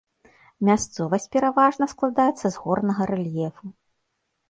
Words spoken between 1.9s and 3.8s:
складаецца з горнага рэльефу.